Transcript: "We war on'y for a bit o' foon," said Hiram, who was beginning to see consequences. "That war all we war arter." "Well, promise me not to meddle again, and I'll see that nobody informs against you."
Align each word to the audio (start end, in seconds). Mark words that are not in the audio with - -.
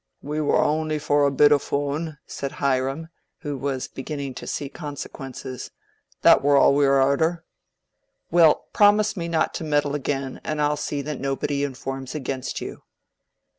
"We 0.23 0.41
war 0.41 0.59
on'y 0.63 0.97
for 0.97 1.27
a 1.27 1.31
bit 1.31 1.51
o' 1.51 1.59
foon," 1.59 2.17
said 2.25 2.53
Hiram, 2.53 3.09
who 3.41 3.55
was 3.55 3.87
beginning 3.87 4.33
to 4.33 4.47
see 4.47 4.67
consequences. 4.67 5.69
"That 6.23 6.43
war 6.43 6.57
all 6.57 6.73
we 6.73 6.85
war 6.85 6.99
arter." 6.99 7.45
"Well, 8.31 8.65
promise 8.73 9.15
me 9.15 9.27
not 9.27 9.53
to 9.53 9.63
meddle 9.63 9.93
again, 9.93 10.41
and 10.43 10.59
I'll 10.59 10.75
see 10.75 11.03
that 11.03 11.19
nobody 11.19 11.63
informs 11.63 12.15
against 12.15 12.61
you." 12.61 12.81